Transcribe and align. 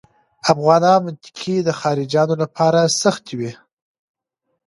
افغانانو 0.51 1.03
منطقې 1.05 1.55
د 1.63 1.69
خارجیانو 1.79 2.35
لپاره 2.43 2.79
سختې 3.01 3.33
وې. 3.39 3.51